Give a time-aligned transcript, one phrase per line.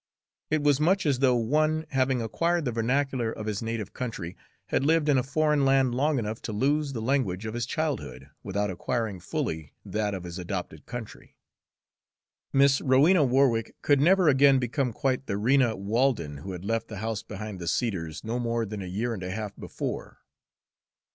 [0.49, 4.35] It was much as though one, having acquired the vernacular of his native country,
[4.69, 8.27] had lived in a foreign land long enough to lose the language of his childhood
[8.41, 11.35] without acquiring fully that of his adopted country.
[12.51, 16.97] Miss Rowena Warwick could never again become quite the Rena Walden who had left the
[16.97, 20.17] house behind the cedars no more than a year and a half before.